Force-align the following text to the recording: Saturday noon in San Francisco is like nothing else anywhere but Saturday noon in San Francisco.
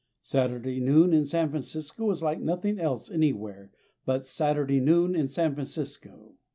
Saturday 0.23 0.79
noon 0.79 1.13
in 1.13 1.27
San 1.27 1.51
Francisco 1.51 2.09
is 2.09 2.23
like 2.23 2.39
nothing 2.41 2.79
else 2.79 3.11
anywhere 3.11 3.69
but 4.03 4.25
Saturday 4.25 4.79
noon 4.79 5.13
in 5.15 5.27
San 5.27 5.53
Francisco. 5.53 6.33